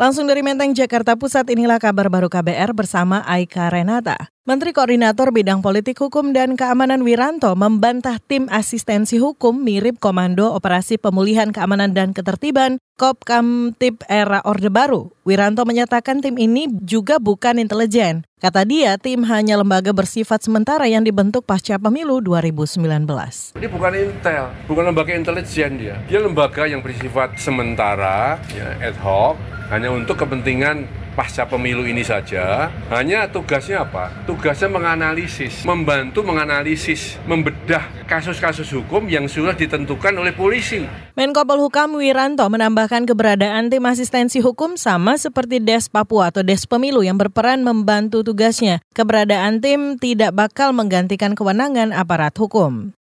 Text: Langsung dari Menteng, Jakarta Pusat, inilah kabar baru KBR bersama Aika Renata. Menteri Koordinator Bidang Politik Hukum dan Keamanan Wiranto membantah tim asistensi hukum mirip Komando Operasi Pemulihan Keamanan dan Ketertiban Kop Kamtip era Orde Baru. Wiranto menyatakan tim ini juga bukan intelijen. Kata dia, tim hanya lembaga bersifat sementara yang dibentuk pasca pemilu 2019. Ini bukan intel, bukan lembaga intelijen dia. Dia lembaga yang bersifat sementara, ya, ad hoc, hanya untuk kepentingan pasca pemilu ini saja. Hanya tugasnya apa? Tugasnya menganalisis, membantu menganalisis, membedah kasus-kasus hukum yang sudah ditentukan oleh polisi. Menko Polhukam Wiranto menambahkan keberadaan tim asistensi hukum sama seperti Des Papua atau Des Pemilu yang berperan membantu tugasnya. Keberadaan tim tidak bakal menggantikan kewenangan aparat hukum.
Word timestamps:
Langsung 0.00 0.24
dari 0.24 0.40
Menteng, 0.40 0.72
Jakarta 0.72 1.12
Pusat, 1.12 1.52
inilah 1.52 1.76
kabar 1.76 2.08
baru 2.08 2.32
KBR 2.32 2.72
bersama 2.72 3.20
Aika 3.28 3.68
Renata. 3.68 4.32
Menteri 4.48 4.72
Koordinator 4.72 5.36
Bidang 5.36 5.60
Politik 5.60 6.00
Hukum 6.00 6.32
dan 6.32 6.56
Keamanan 6.56 7.04
Wiranto 7.04 7.52
membantah 7.52 8.16
tim 8.24 8.48
asistensi 8.48 9.20
hukum 9.20 9.52
mirip 9.52 10.00
Komando 10.00 10.56
Operasi 10.56 10.96
Pemulihan 10.96 11.52
Keamanan 11.52 11.92
dan 11.92 12.16
Ketertiban 12.16 12.80
Kop 12.96 13.28
Kamtip 13.28 14.00
era 14.08 14.40
Orde 14.48 14.72
Baru. 14.72 15.12
Wiranto 15.28 15.68
menyatakan 15.68 16.24
tim 16.24 16.40
ini 16.40 16.72
juga 16.80 17.20
bukan 17.20 17.60
intelijen. 17.60 18.24
Kata 18.40 18.64
dia, 18.64 18.96
tim 18.96 19.28
hanya 19.28 19.60
lembaga 19.60 19.92
bersifat 19.92 20.40
sementara 20.40 20.88
yang 20.88 21.04
dibentuk 21.04 21.44
pasca 21.44 21.76
pemilu 21.76 22.24
2019. 22.24 22.80
Ini 23.60 23.68
bukan 23.68 23.92
intel, 23.92 24.56
bukan 24.64 24.88
lembaga 24.88 25.12
intelijen 25.12 25.76
dia. 25.76 26.00
Dia 26.08 26.24
lembaga 26.24 26.64
yang 26.64 26.80
bersifat 26.80 27.36
sementara, 27.36 28.40
ya, 28.56 28.72
ad 28.80 28.96
hoc, 29.04 29.36
hanya 29.68 29.92
untuk 29.92 30.16
kepentingan 30.16 30.88
pasca 31.14 31.46
pemilu 31.46 31.86
ini 31.86 32.02
saja. 32.06 32.70
Hanya 32.90 33.26
tugasnya 33.30 33.86
apa? 33.86 34.10
Tugasnya 34.26 34.70
menganalisis, 34.70 35.62
membantu 35.66 36.22
menganalisis, 36.22 37.18
membedah 37.26 38.06
kasus-kasus 38.06 38.66
hukum 38.74 39.06
yang 39.06 39.26
sudah 39.30 39.54
ditentukan 39.54 40.14
oleh 40.18 40.34
polisi. 40.34 40.82
Menko 41.14 41.46
Polhukam 41.46 41.98
Wiranto 41.98 42.46
menambahkan 42.46 43.06
keberadaan 43.06 43.70
tim 43.70 43.84
asistensi 43.86 44.42
hukum 44.42 44.74
sama 44.74 45.18
seperti 45.18 45.62
Des 45.62 45.86
Papua 45.86 46.34
atau 46.34 46.42
Des 46.42 46.62
Pemilu 46.66 47.02
yang 47.06 47.18
berperan 47.18 47.62
membantu 47.62 48.22
tugasnya. 48.26 48.82
Keberadaan 48.94 49.62
tim 49.62 49.96
tidak 49.98 50.34
bakal 50.34 50.74
menggantikan 50.74 51.38
kewenangan 51.38 51.94
aparat 51.94 52.34
hukum. 52.38 52.94